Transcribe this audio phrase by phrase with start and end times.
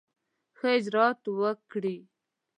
[0.57, 1.97] ښه اجرآت وکړي.